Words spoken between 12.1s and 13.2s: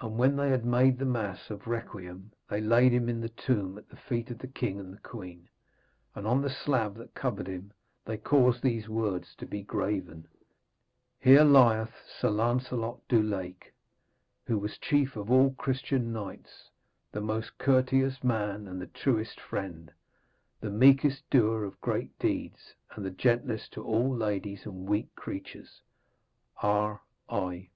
LANCELOT DU